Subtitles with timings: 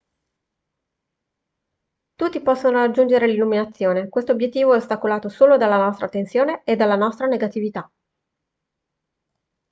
[2.15, 7.27] tutti possono raggiungere l'illuminazione questo obiettivo è ostacolato solo dalla nostra tensione e dalla nostra
[7.27, 7.87] negatività